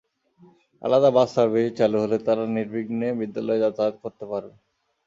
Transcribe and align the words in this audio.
আলাদা 0.81 1.09
bus 1.15 1.29
service 1.35 1.67
চালু 1.79 1.97
হলে 2.03 2.17
তারা 2.27 2.43
নির্বিঘ্নে 2.55 3.07
বিদ্যালয়ে 3.19 3.61
যাতায়াত 3.63 3.95
করতে 4.03 4.25
পারবে। 4.31 4.55